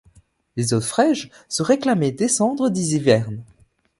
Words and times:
Les 0.55 0.73
Osfraiges 0.73 1.29
se 1.47 1.61
réclamaient 1.61 2.09
descendre 2.11 2.71
des 2.71 2.95
Ivernes. 2.95 3.43